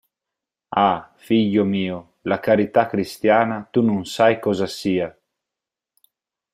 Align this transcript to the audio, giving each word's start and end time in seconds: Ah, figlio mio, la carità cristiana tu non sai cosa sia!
Ah, 0.85 1.13
figlio 1.15 1.63
mio, 1.63 2.15
la 2.21 2.39
carità 2.39 2.87
cristiana 2.87 3.61
tu 3.69 3.83
non 3.83 4.03
sai 4.07 4.39
cosa 4.39 4.65
sia! 4.65 5.15